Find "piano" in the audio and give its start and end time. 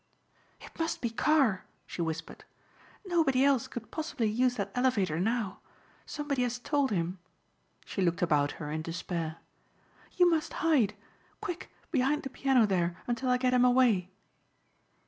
12.31-12.65